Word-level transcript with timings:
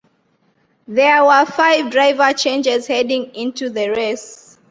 There 0.87 1.23
were 1.23 1.45
five 1.45 1.91
driver 1.91 2.33
changes 2.33 2.87
heading 2.87 3.35
into 3.35 3.69
the 3.69 3.89
race. 3.89 4.57